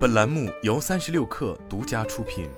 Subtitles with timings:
[0.00, 2.48] 本栏目由三十六氪独家出品。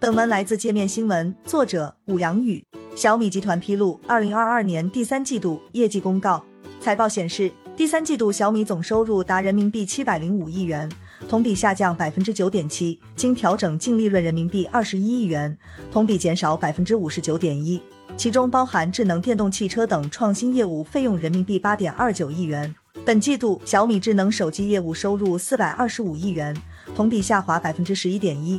[0.00, 2.64] 本文来自界面新闻，作者武阳宇。
[2.96, 6.42] 小米集团披露二零二二年第三季度业绩公告，
[6.80, 10.90] 财报显示，第三季度小米总收入达人民币七百零五亿元，
[11.28, 15.54] 同比下降百分之九点七，经调整净利润人民币二十一亿元，
[15.92, 17.78] 同比减少百分之五十九点一。
[18.16, 22.74] 其中包含智能电动汽车等创新业务费用人民币八点二九亿元。
[23.04, 26.56] 本季度小米智能手机业务收入四百二十五亿元，
[26.96, 28.58] 同比下滑百分之十一点一。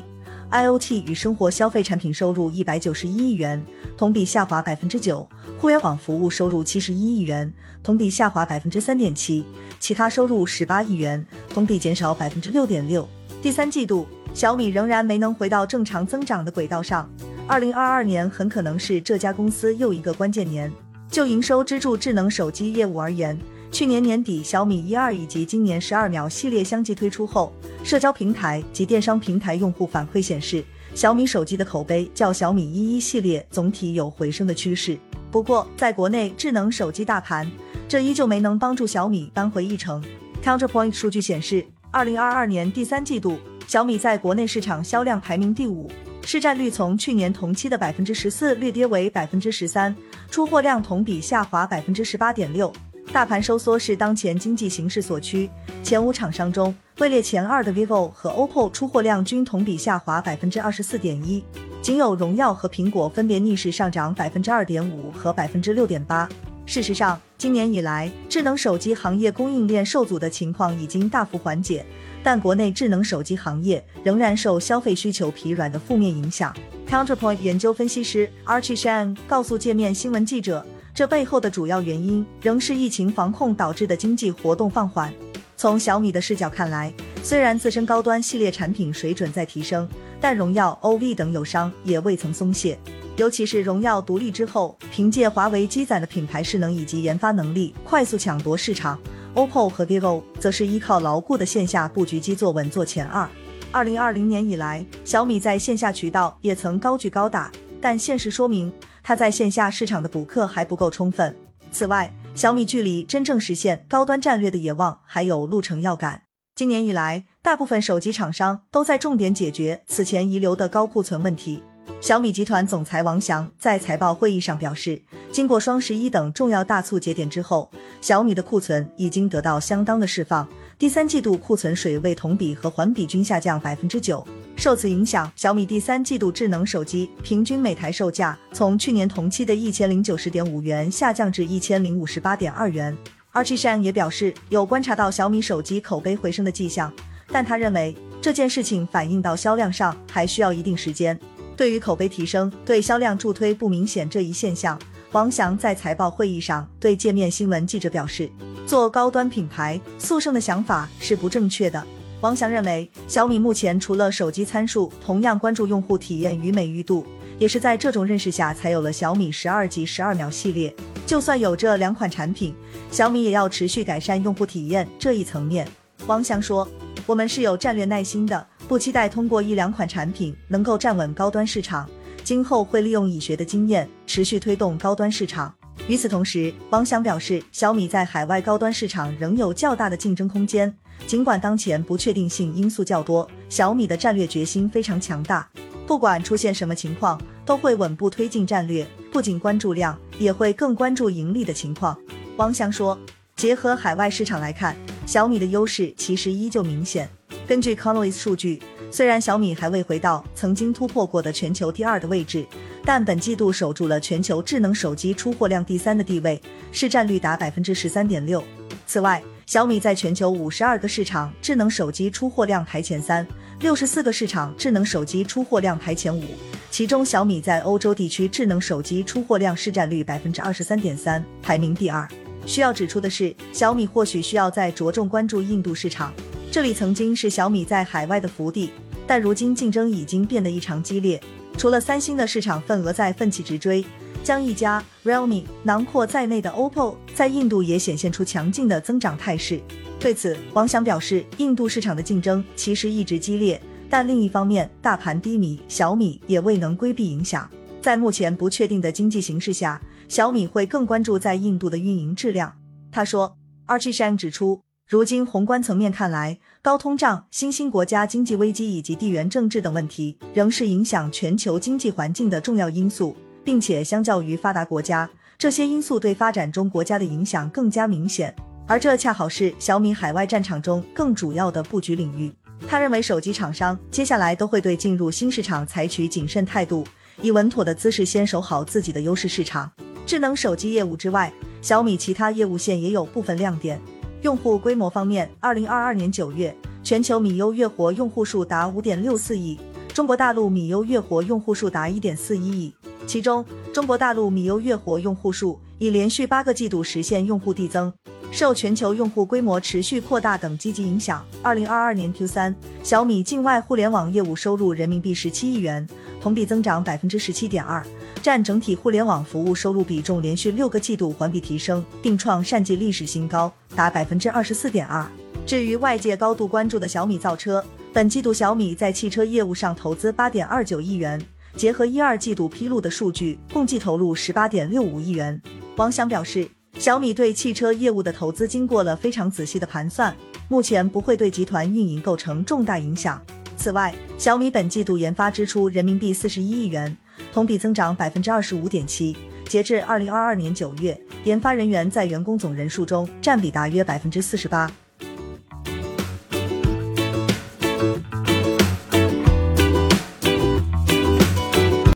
[0.51, 3.59] IoT 与生活消费产品收入一百九十一亿元，
[3.97, 5.27] 同比下滑百分之九。
[5.57, 7.51] 互联网服务收入七十一亿元，
[7.81, 9.43] 同比下滑百分之三点七。
[9.79, 13.07] 其他收入十八亿元，同比减少百分之六点六。
[13.41, 17.09] 第三季度小米仍然没能回到正常增长的轨道上。
[17.47, 20.71] 二零二二年很可能是这家公司又一个关键年。
[21.09, 23.39] 就营收支柱智能手机业务而言，
[23.75, 27.51] 去年年底小米一二以及今年十二秒系列相继推出后，
[27.83, 34.97] 社交平台及电商平台用户反馈显示，小米手机的口碑较小米一一系列总体有回升的趋势。
[35.29, 37.51] 不过，在国内智能手机大盘，
[37.85, 40.01] 这依旧没能帮助小米扳回一城。
[40.41, 43.37] Counterpoint 数据显示，二零二二年第三季度，
[43.67, 45.91] 小米在国内市场销量排名第五。
[46.23, 49.93] 市占率从去年同期的百分之十四略跌为百分之十三，
[50.31, 52.71] 出货量同比下滑百分之十八点六。
[53.15, 55.49] 大盘收缩是当前经济形势所趋。
[55.81, 61.41] 前五厂商中，位列前二的 vivo 和 OPPO 出货量均同比下滑百分之二十四点一，
[61.81, 66.27] 仅有荣耀和苹果分别逆势上涨百分之二点五和百分之六点八。
[66.65, 71.85] 事实上，今年以来，智能手机行业供应链受阻的情况已经大幅缓解。
[72.21, 76.53] 但国内智能手机行业仍然受消费需求疲软的负面影响。
[76.89, 85.13] Counterpoint 研究分析师 Archie Shan 告诉界面新闻记者，这背后的主要原因仍是疫情防控导致的经济活动放缓。
[85.57, 89.85] 从小米的视角看来，虽然自身高端系列产品水准在提升，
[90.21, 92.79] 但荣耀、OV 等友商也未曾松懈。
[93.17, 98.97] 尤其是荣耀独立之后，凭借华为积攒的品牌势能以及研发能力，快速抢夺市场。
[99.33, 103.29] OPPO 和 vivo 则是依靠牢固的线下布局基座稳坐前二。
[103.69, 107.51] 二零二零年以来，小米在线下渠道也曾高举高打，
[107.85, 108.73] 但现实说明
[109.03, 111.35] 它在线下市场的补课还不够充分。
[111.71, 116.23] 此外，小米距离真正实现高端战略的野望还有路程要赶。
[116.55, 121.61] 今年以来，大部分手机厂商都在重点解决此前遗留的高库存问题。
[122.01, 124.99] 小米集团总裁王翔在财报会议上表示，
[125.31, 127.69] 经过双十一等重要大促节点之后，
[128.01, 130.47] 小米的库存已经得到相当的释放。
[130.79, 134.25] 第三季度库存水位同比和环比均下降百分之九。
[134.55, 142.95] 受此影响，小米第三季度智能手机平均每台售价从去年同期的一千零九十点五元下降至一千零五十八点二元。
[143.33, 146.91] Archishan 也表示，有观察到小米手机口碑回升的迹象，
[147.27, 151.19] 但他认为这件事情反映到销量上还需要一定时间。
[151.57, 154.79] 对于口碑提升对销量助推不明显这一现象，
[155.11, 158.29] 王翔在财报会议上对界面新闻记者表示，
[158.65, 161.85] 做高端品牌速胜的想法是不正确的。
[162.25, 167.05] 王翔认为，小米目前除了手机参数，同样关注用户体验与美誉度，
[167.37, 170.75] 也是在这种认识下才有了小米十二及十二秒系列。
[171.05, 172.55] 就算有这两款产品，
[172.89, 175.67] 小米也要持续改善用户体验这一层面。
[176.07, 176.67] 王翔说
[177.05, 181.87] ：“我们是有战略耐心的。”不期待通过一两款产品能够站稳高端市场，
[182.23, 185.53] 今后会利用已学的经验，持续推动高端市场。
[185.87, 190.73] 与此同时，王翔表示，小米在海外高端市场仍有较大的竞争空间。
[191.05, 195.47] 尽管当前不确定性因素较多，小米的战略决心非常强大。
[195.85, 201.95] 不管出现什么情况，都会稳步推进战略，不仅关注量，也会更关注盈利的情况。
[202.37, 202.97] 王翔说，
[203.35, 204.75] 结合海外市场来看，
[205.05, 207.07] 小米的优势其实依旧明显。
[207.47, 208.59] 根据 Conley 数据，
[208.89, 212.43] 虽然小米还未回到曾经突破过的全球第二的位置，
[212.85, 216.39] 但本季度守住了全球智能手机出货量第三的地位，
[216.71, 218.43] 市占率达百分之十三点六。
[218.85, 223.25] 此外，小米在全球五十二个市场智能手机出货量排前三，
[223.59, 226.23] 六十四个市场智能手机出货量排前五，
[226.69, 232.07] 其中小米在欧洲地区智能手机出货量市占率百分之二十三点三，排名第二。
[232.45, 236.13] 需要指出的是，小米或许需要再着重关注印度市场。
[236.51, 238.69] 这里曾经是小米在海外的福地，
[239.07, 241.19] 但如今竞争已经变得异常激烈。
[241.57, 243.83] 除了三星的市场份额在奋起直追，
[244.23, 249.59] 将一家 Realme 囊括在内的 OPPO 在印度也显现出强劲的增长态势。
[249.99, 253.59] 对此，王翔表示，印度市场的竞争其实一直激烈，
[253.89, 257.49] 但另一方面，大盘低迷，小米也未能规避影响。
[257.81, 262.53] 在目前不确定的经济形势下，小米会更关注在印度的运营质量。
[262.91, 263.37] 他说。
[263.67, 275.09] Archie Shang 指出，如今宏观层面看来，高通胀、新兴国家经济危机以及地缘政治等问题仍是影响全球经济环境的重要因素，并且相较于发达国家，
[275.39, 278.35] 这些因素对发展中国家的影响更加明显。
[278.67, 282.31] 而这恰好是小米海外战场中更主要的布局领域。
[282.67, 286.85] 他认为，手机厂商接下来都会对进入新市场采取谨慎态度，
[287.23, 289.71] 以稳妥的姿势先守好自己的优势市场。
[290.05, 293.81] 智能手机业务之外，小米其他业务线也有部分亮点。
[294.25, 296.51] 用户规模方面，二零二二年九月，
[296.81, 299.55] 全球米优月活用户数达五点六四亿，
[299.93, 302.73] 中国大陆米优月活用户数达一点四一亿。
[303.05, 307.93] 其中，中国大陆米优月活用户数已连续八个季度实现用户递增。
[308.35, 312.53] 受全球用户规模持续扩大等积极影响，二零二二年 Q 三，
[312.83, 315.87] 小米境外互联网业务收入人民币十七亿元，
[316.19, 317.81] 同比增长百分之十七点二，
[318.21, 325.07] 占整体互联网服务收入比重连续六个季度环比提升，并创单季历史新高，达百分之二十四点二。
[325.45, 335.41] 至于外界高度关注的小米造车，本季度小米在汽车业务上投资八点二九亿元，结合一二季度披露的数据，共计投入十八点六五亿元。
[335.77, 336.45] 王翔表示。
[336.77, 340.15] 小米对汽车业务的投资经过了非常仔细的盘算，
[340.49, 343.19] 目前不会对集团运营构成重大影响。
[343.57, 346.95] 此外，小米本季度研发支出人民币四十一亿元，
[347.33, 349.15] 同比增长百分之二十五点七。
[349.47, 354.69] 截至二零二二年九月，研发人员在员工总人数中占比大约百分之四十八。